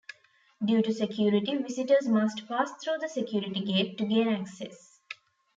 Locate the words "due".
0.65-0.81